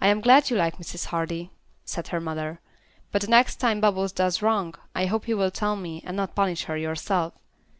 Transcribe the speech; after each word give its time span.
"I 0.00 0.08
am 0.08 0.20
glad 0.20 0.50
you 0.50 0.56
like 0.56 0.78
Mrs. 0.78 1.04
Hardy," 1.14 1.52
said 1.84 2.08
her 2.08 2.18
mother, 2.18 2.58
"but 3.12 3.22
the 3.22 3.28
next 3.28 3.60
time 3.60 3.80
Bubbles 3.80 4.10
does 4.10 4.42
wrong, 4.42 4.74
I 4.96 5.06
hope 5.06 5.28
you 5.28 5.36
will 5.36 5.52
tell 5.52 5.76
me, 5.76 6.02
and 6.04 6.16
not 6.16 6.34
punish 6.34 6.64
her 6.64 6.76
yourself. 6.76 7.34